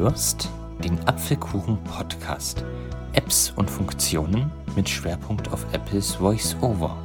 [0.00, 0.48] hörst
[0.82, 2.64] den Apfelkuchen Podcast.
[3.12, 6.96] Apps und Funktionen mit Schwerpunkt auf Apples VoiceOver.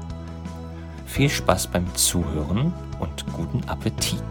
[1.05, 4.21] Viel Spaß beim Zuhören und guten Appetit.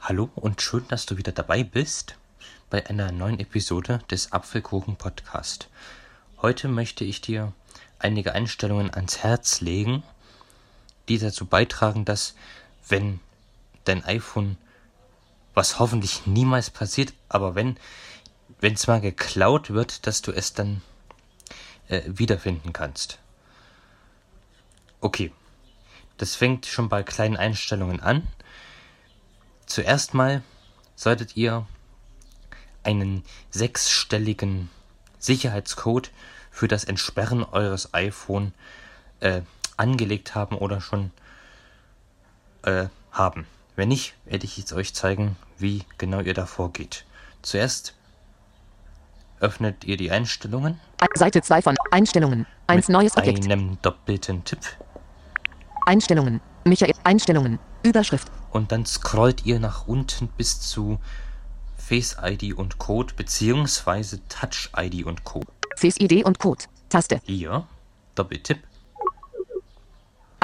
[0.00, 2.16] Hallo und schön, dass du wieder dabei bist
[2.70, 5.68] bei einer neuen Episode des Apfelkuchen Podcast.
[6.40, 7.52] Heute möchte ich dir
[7.98, 10.02] einige Einstellungen ans Herz legen,
[11.08, 12.34] die dazu beitragen, dass
[12.88, 13.20] wenn
[13.84, 14.56] dein iPhone,
[15.54, 17.76] was hoffentlich niemals passiert, aber wenn
[18.60, 20.80] wenn es mal geklaut wird, dass du es dann
[21.88, 23.18] äh, wiederfinden kannst.
[25.02, 25.32] Okay,
[26.16, 28.26] das fängt schon bei kleinen Einstellungen an.
[29.66, 30.42] Zuerst mal
[30.96, 31.66] solltet ihr
[32.84, 34.70] einen sechsstelligen
[35.18, 36.10] Sicherheitscode
[36.50, 38.54] für das Entsperren eures iPhone
[39.20, 39.42] äh,
[39.76, 41.10] angelegt haben oder schon
[42.62, 43.46] äh, haben.
[43.76, 47.04] Wenn nicht, werde ich jetzt euch zeigen, wie genau ihr da vorgeht.
[47.42, 47.94] Zuerst
[49.40, 50.80] öffnet ihr die Einstellungen.
[51.14, 52.46] Seite 2 von Einstellungen.
[52.66, 53.44] 1 neues Objekt.
[53.44, 54.60] einem doppelten Tipp.
[55.86, 56.40] Einstellungen.
[56.64, 56.94] Michael.
[57.04, 57.58] Einstellungen.
[57.82, 58.30] Überschrift.
[58.50, 60.98] Und dann scrollt ihr nach unten bis zu
[61.76, 65.46] Face ID und Code beziehungsweise Touch ID und Code.
[65.76, 66.64] Face ID und Code.
[66.88, 67.20] Taste.
[67.24, 67.66] Hier,
[68.14, 68.60] Doppeltipp.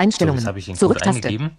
[0.00, 0.40] Einstellungen.
[0.40, 1.56] So, habe ich den Code eingegeben.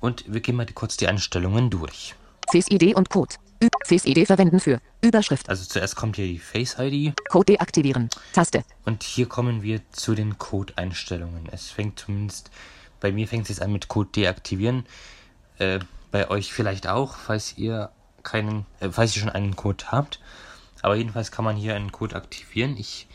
[0.00, 2.14] Und wir gehen mal kurz die Einstellungen durch.
[2.50, 3.34] Face ID und Code.
[3.62, 5.48] Ü Face ID verwenden für Überschrift.
[5.48, 8.08] Also zuerst kommt hier die Face ID Code deaktivieren.
[8.32, 8.64] Taste.
[8.86, 11.48] und hier kommen wir zu den Code-Einstellungen.
[11.52, 12.50] Es fängt zumindest,
[13.00, 14.86] bei mir fängt es jetzt an mit Code deaktivieren.
[15.58, 15.80] Äh,
[16.10, 17.90] bei euch vielleicht auch, falls ihr
[18.22, 20.20] keinen, äh, falls ihr schon einen Code habt.
[20.82, 22.76] Aber jedenfalls kann man hier einen Code aktivieren.
[22.78, 23.06] Ich,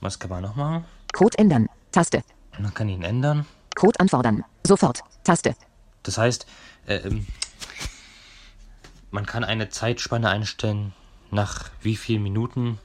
[0.00, 0.86] was kann man noch machen?
[1.12, 1.68] Code ändern.
[1.92, 2.22] Taste.
[2.58, 3.46] Man kann ihn ändern.
[3.74, 4.44] Code anfordern.
[4.66, 5.02] Sofort.
[5.24, 5.54] Taste.
[6.02, 6.46] Das heißt,
[6.86, 7.26] äh, ähm,
[9.10, 10.92] man kann eine Zeitspanne einstellen,
[11.30, 12.78] nach wie vielen Minuten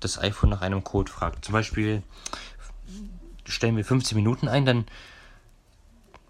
[0.00, 1.44] das iPhone nach einem Code fragt.
[1.44, 2.02] Zum Beispiel
[3.44, 4.86] stellen wir 15 Minuten ein, dann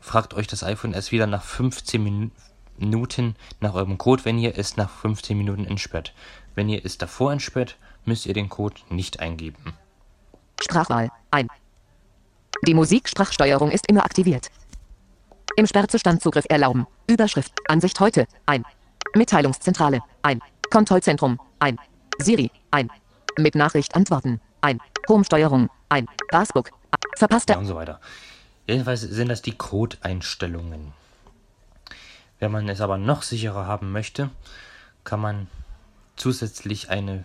[0.00, 2.32] fragt euch das iPhone erst wieder nach 15 Min
[2.78, 6.12] Minuten nach eurem Code, wenn ihr es nach 15 Minuten entsperrt.
[6.54, 9.72] Wenn ihr es davor entsperrt, müsst ihr den Code nicht eingeben.
[10.60, 11.10] Sprachwahl.
[11.30, 11.48] Ein.
[12.62, 14.48] Die Musiksprachsteuerung ist immer aktiviert.
[15.56, 16.86] Im Sperrzustand Zugriff erlauben.
[17.06, 17.52] Überschrift.
[17.68, 18.26] Ansicht heute.
[18.46, 18.64] Ein.
[19.14, 20.00] Mitteilungszentrale.
[20.22, 20.40] Ein.
[20.70, 21.40] Kontrollzentrum.
[21.58, 21.78] Ein.
[22.18, 22.50] Siri.
[22.70, 22.90] Ein.
[23.38, 24.40] Mit Nachricht antworten.
[24.60, 24.80] Ein.
[25.08, 25.70] Home-Steuerung.
[25.88, 26.06] Ein.
[26.30, 26.70] Passbook.
[27.16, 27.54] Verpasste.
[27.54, 28.00] Ja, und so weiter.
[28.66, 30.92] Jedenfalls sind das die Code-Einstellungen.
[32.38, 34.30] Wenn man es aber noch sicherer haben möchte,
[35.04, 35.46] kann man
[36.16, 37.24] zusätzlich eine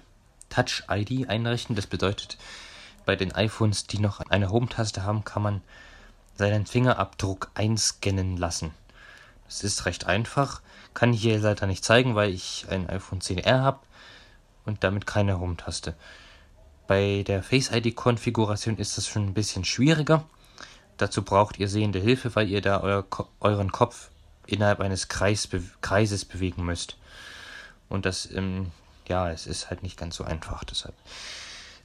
[0.49, 1.75] Touch-ID einrichten.
[1.75, 2.37] Das bedeutet,
[3.05, 5.61] bei den iPhones, die noch eine Home-Taste haben, kann man
[6.35, 8.71] seinen Fingerabdruck einscannen lassen.
[9.45, 10.61] Das ist recht einfach.
[10.93, 13.79] Kann ich hier leider nicht zeigen, weil ich ein iPhone 10R habe
[14.65, 15.95] und damit keine Home-Taste.
[16.87, 20.25] Bei der Face-ID-Konfiguration ist das schon ein bisschen schwieriger.
[20.97, 23.05] Dazu braucht ihr sehende Hilfe, weil ihr da euer,
[23.39, 24.09] euren Kopf
[24.45, 25.47] innerhalb eines Kreis,
[25.81, 26.97] Kreises bewegen müsst.
[27.89, 28.71] Und das, ähm,
[29.07, 30.95] ja, es ist halt nicht ganz so einfach deshalb.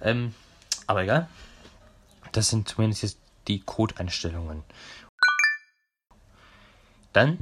[0.00, 0.34] Ähm,
[0.86, 1.28] aber egal.
[2.32, 4.62] Das sind zumindest jetzt die Code-Einstellungen.
[7.12, 7.38] Dann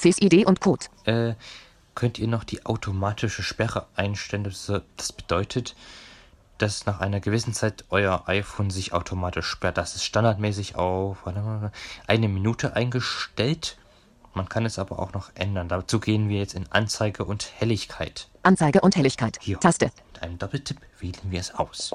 [0.00, 0.86] Face ID und Code.
[1.04, 1.34] äh,
[1.94, 4.44] könnt ihr noch die automatische Sperre einstellen.
[4.44, 5.74] Das, bedeutet,
[6.58, 9.76] dass nach einer gewissen Zeit euer iPhone sich automatisch sperrt.
[9.76, 13.76] Das ist standardmäßig auf eine Minute eingestellt.
[14.34, 15.68] Man kann es aber auch noch ändern.
[15.68, 18.28] Dazu gehen wir jetzt in Anzeige und Helligkeit.
[18.44, 19.38] Anzeige und Helligkeit.
[19.40, 19.58] Hier.
[19.58, 19.90] Taste.
[20.12, 21.92] Mit einem Doppeltipp wählen wir es aus.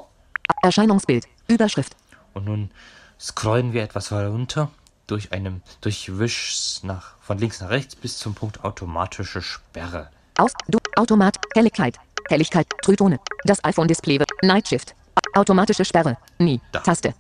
[0.64, 1.26] Erscheinungsbild.
[1.48, 1.96] Überschrift.
[2.34, 2.72] Und nun
[3.20, 4.72] scrollen wir etwas herunter
[5.08, 10.10] durch einem durch Wischs nach von links nach rechts bis zum Punkt automatische Sperre.
[10.38, 10.54] Aus.
[10.68, 10.80] Du.
[10.96, 11.38] Automat.
[11.54, 11.98] Helligkeit.
[12.30, 12.68] Helligkeit.
[12.82, 13.20] Trütone.
[13.44, 14.20] Das iPhone-Display.
[14.20, 14.96] wird- Night Shift.
[15.36, 16.18] Automatische Sperre.
[16.40, 16.62] Nie.
[16.72, 16.80] Da.
[16.80, 17.14] Taste.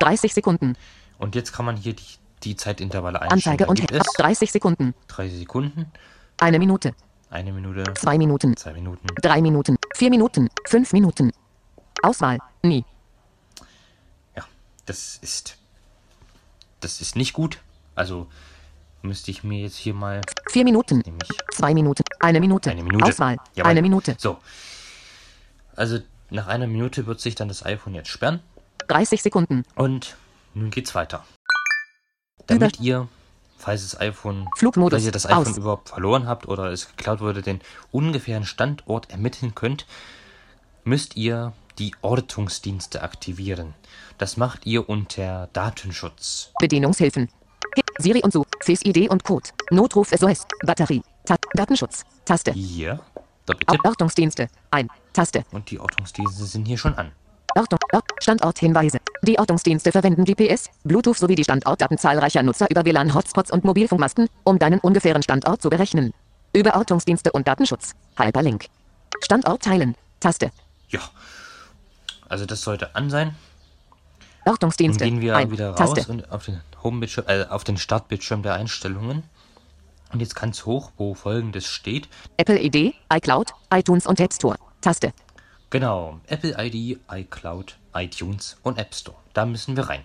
[0.00, 0.76] 30 Sekunden.
[1.18, 2.04] Und jetzt kann man hier die,
[2.42, 3.58] die Zeitintervalle einstellen.
[3.60, 4.94] Anzeige und es 30 Sekunden.
[5.08, 5.86] 30 Sekunden,
[6.38, 6.94] Eine Minute.
[7.30, 8.54] eine Minute, Zwei Minuten.
[8.56, 9.06] zwei Minuten.
[9.22, 9.76] Drei Minuten.
[9.94, 10.50] Vier Minuten.
[10.66, 11.32] Fünf Minuten.
[12.06, 12.38] Auswahl.
[12.62, 12.84] Nie.
[14.36, 14.44] Ja,
[14.86, 15.56] das ist
[16.80, 17.58] das ist nicht gut.
[17.94, 18.28] Also
[19.02, 20.20] müsste ich mir jetzt hier mal
[20.50, 20.98] Vier Minuten.
[21.04, 22.02] nämlich Zwei Minuten.
[22.20, 22.70] Eine Minute.
[22.70, 23.04] eine Minute.
[23.04, 23.36] Auswahl.
[23.54, 23.70] Jawohl.
[23.70, 24.16] Eine Minute.
[24.18, 24.38] So.
[25.74, 25.98] Also
[26.30, 28.40] nach einer Minute wird sich dann das iPhone jetzt sperren
[28.88, 29.64] 30 Sekunden.
[29.74, 30.16] und
[30.54, 31.24] nun geht's weiter.
[32.46, 33.08] Damit ihr,
[33.58, 34.96] falls das iPhone, Flugmodus.
[34.96, 35.56] falls ihr das iPhone Aus.
[35.56, 37.60] überhaupt verloren habt oder es geklaut wurde, den
[37.90, 39.86] ungefähren Standort ermitteln könnt,
[40.84, 43.74] müsst ihr die Ortungsdienste aktivieren.
[44.18, 46.52] Das macht ihr unter Datenschutz.
[46.58, 47.28] Bedienungshilfen.
[47.98, 48.46] Siri und Such.
[48.62, 49.50] Face ID und Code.
[49.70, 50.46] Notruf SOS.
[50.64, 51.02] Batterie.
[51.24, 52.04] Ta Datenschutz.
[52.24, 52.52] Taste.
[52.52, 53.00] Hier.
[53.46, 53.84] Doppeltipp.
[53.84, 54.48] Ortungsdienste.
[54.70, 54.88] Ein.
[55.12, 55.44] Taste.
[55.52, 57.12] Und die Ortungsdienste sind hier schon an.
[57.54, 57.78] Ortung.
[57.92, 58.04] Ort.
[58.20, 58.98] Standorthinweise.
[59.22, 64.58] Die Ortungsdienste verwenden GPS, Bluetooth sowie die Standortdaten zahlreicher Nutzer über WLAN-Hotspots und Mobilfunkmasten, um
[64.58, 66.12] deinen ungefähren Standort zu berechnen.
[66.52, 67.94] Über Ortungsdienste und Datenschutz.
[68.18, 68.66] Hyperlink.
[69.22, 69.94] Standort teilen.
[70.20, 70.50] Taste.
[70.88, 71.00] Ja.
[72.28, 73.34] Also das sollte an sein.
[74.44, 75.04] Ortungsdienste.
[75.04, 75.50] gehen wir Ein.
[75.50, 76.10] wieder raus Taste.
[76.10, 79.24] und auf den Homebildschirm, äh, auf den Startbildschirm der Einstellungen.
[80.12, 82.08] Und jetzt ganz hoch, wo folgendes steht.
[82.36, 84.56] Apple ID, iCloud, iTunes und App Store.
[84.80, 85.12] Taste.
[85.70, 89.16] Genau, Apple ID, iCloud, iTunes und App Store.
[89.34, 90.04] Da müssen wir rein.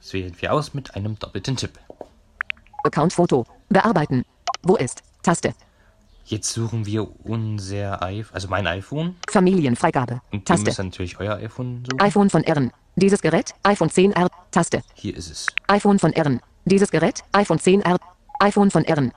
[0.00, 1.78] Das wählen wir aus mit einem doppelten Tipp.
[2.84, 3.46] Account-Foto.
[3.70, 4.26] Bearbeiten.
[4.62, 5.02] Wo ist?
[5.22, 5.54] Taste.
[6.26, 9.16] Jetzt suchen wir unser iPhone, also mein iPhone.
[9.28, 10.22] Familienfreigabe.
[10.32, 10.64] Und Taste.
[10.64, 12.00] müsst natürlich euer iPhone suchen.
[12.00, 12.72] iPhone von Ehren.
[12.96, 14.30] Dieses Gerät, iPhone 10R.
[14.50, 14.82] Taste.
[14.94, 15.46] Hier ist es.
[15.68, 16.40] iPhone von Ehren.
[16.64, 17.98] Dieses Gerät, iPhone 10R.
[18.40, 19.12] iPhone von Ehren.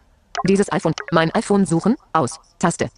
[0.48, 0.94] Dieses iPhone.
[1.12, 1.96] Mein iPhone suchen.
[2.12, 2.40] Aus.
[2.60, 2.90] Taste.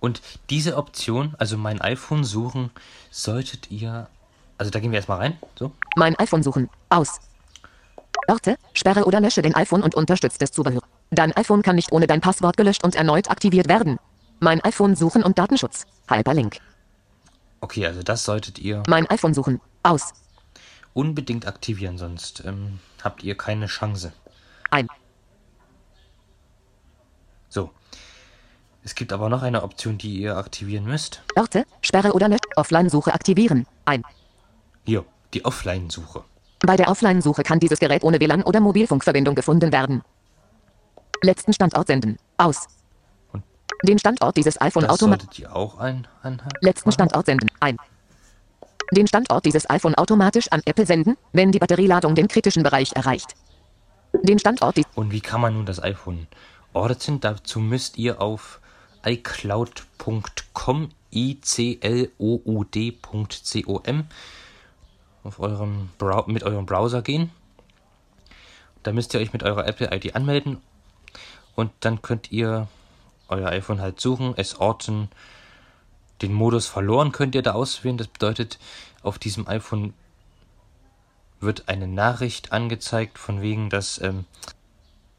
[0.00, 2.70] Und diese Option, also mein iPhone suchen,
[3.10, 4.08] solltet ihr.
[4.56, 5.38] Also da gehen wir erstmal rein.
[5.58, 5.72] So.
[5.96, 6.70] Mein iPhone suchen.
[6.88, 7.20] Aus.
[8.28, 10.82] Orte, sperre oder lösche dein iPhone und unterstützt das Zubehör.
[11.10, 13.98] Dein iPhone kann nicht ohne dein Passwort gelöscht und erneut aktiviert werden.
[14.40, 15.86] Mein iPhone suchen und Datenschutz.
[16.10, 16.58] Hyperlink.
[17.60, 19.60] Okay, also das solltet ihr Mein iPhone suchen.
[19.82, 20.12] Aus.
[20.94, 24.12] unbedingt aktivieren, sonst ähm, habt ihr keine Chance.
[24.70, 24.88] Ein.
[27.48, 27.70] So.
[28.82, 31.22] Es gibt aber noch eine Option, die ihr aktivieren müsst.
[31.36, 32.40] Orte, sperre oder lösche.
[32.56, 33.66] Offline-Suche aktivieren.
[33.86, 34.02] Ein.
[34.84, 36.22] Hier, die Offline-Suche.
[36.60, 40.02] Bei der Offline-Suche kann dieses Gerät ohne WLAN oder Mobilfunkverbindung gefunden werden.
[41.24, 42.18] Letzten Standort senden.
[42.36, 42.66] Aus.
[43.32, 43.42] Und
[43.82, 45.38] Den Standort dieses iPhone automatisch.
[45.38, 46.54] ihr auch ein anhalten.
[46.60, 47.50] Letzten Standort senden.
[47.60, 47.78] Ein.
[48.92, 53.34] Den Standort dieses iPhone automatisch an Apple senden, wenn die Batterieladung den kritischen Bereich erreicht.
[54.22, 54.78] Den Standort.
[54.94, 56.26] Und wie kann man nun das iPhone
[56.74, 57.20] orten?
[57.20, 58.60] Dazu müsst ihr auf
[59.04, 61.68] iCloud.com, i-c-l-o-u-d.com
[65.24, 65.88] auf eurem
[66.26, 67.30] mit eurem Browser gehen.
[68.82, 70.58] Da müsst ihr euch mit eurer Apple ID anmelden
[71.54, 72.68] und dann könnt ihr
[73.28, 75.08] euer iPhone halt suchen, es orten.
[76.22, 77.98] Den Modus verloren könnt ihr da auswählen.
[77.98, 78.58] Das bedeutet,
[79.02, 79.94] auf diesem iPhone
[81.40, 84.24] wird eine Nachricht angezeigt, von wegen, dass ähm,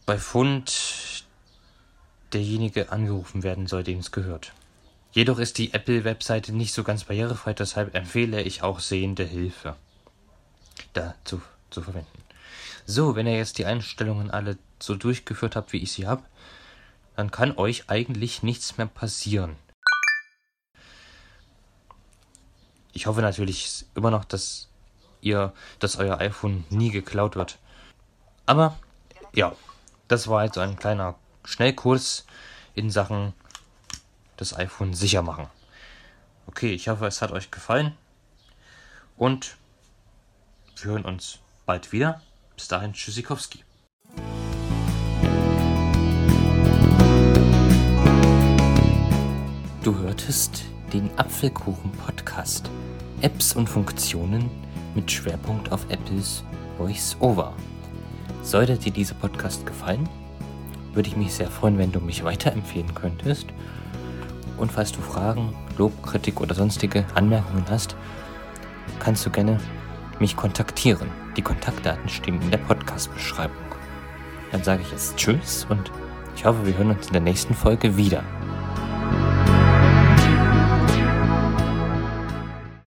[0.06, 1.26] bei Fund
[2.34, 4.54] derjenige angerufen werden soll, dem es gehört.
[5.12, 9.76] Jedoch ist die Apple-Webseite nicht so ganz barrierefrei, deshalb empfehle ich auch sehende Hilfe
[10.94, 12.10] da zu, zu verwenden.
[12.86, 16.24] So, wenn ihr jetzt die Einstellungen alle so durchgeführt habt, wie ich sie habe,
[17.16, 19.56] dann kann euch eigentlich nichts mehr passieren.
[22.94, 24.70] Ich hoffe natürlich immer noch, dass
[25.22, 27.58] ihr, dass euer iPhone nie geklaut wird.
[28.46, 28.80] Aber
[29.34, 29.54] ja,
[30.08, 32.26] das war jetzt ein kleiner Schnellkurs
[32.74, 33.34] in Sachen
[34.38, 35.48] das iPhone sicher machen.
[36.48, 37.98] Okay, ich hoffe, es hat euch gefallen
[39.18, 39.58] und
[40.78, 42.22] wir hören uns bald wieder.
[42.56, 43.65] Bis dahin, Tschüssikowski.
[49.86, 52.72] Du hörtest den Apfelkuchen-Podcast.
[53.22, 54.50] Apps und Funktionen
[54.96, 56.44] mit Schwerpunkt auf Apples
[56.80, 57.54] Voice-Over.
[58.42, 60.10] Sollte dir dieser Podcast gefallen,
[60.96, 63.46] würde ich mich sehr freuen, wenn du mich weiterempfehlen könntest.
[64.58, 67.96] Und falls du Fragen, Lob, Kritik oder sonstige Anmerkungen hast,
[68.98, 69.60] kannst du gerne
[70.20, 71.12] mich kontaktieren.
[71.38, 73.56] Die Kontaktdaten stehen in der Podcast-Beschreibung.
[74.52, 75.92] Dann sage ich jetzt Tschüss und
[76.36, 78.24] ich hoffe, wir hören uns in der nächsten Folge wieder.